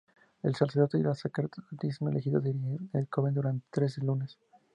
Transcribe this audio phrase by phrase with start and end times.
[0.41, 4.35] El Sacerdote y la Sacerdotisa elegidos dirigen al coven durante trece lunas.